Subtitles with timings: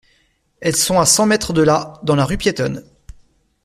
[0.61, 2.83] Elles sont à cent mètres de là, dans la rue piétonne.